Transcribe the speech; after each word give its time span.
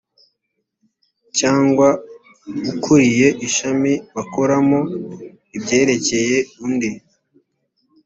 cyangwa 1.37 1.87
ukuriye 2.71 3.27
ishami 3.47 3.93
bakoramo 4.15 4.79
ibyerekeye 5.55 6.37
undi 6.65 6.89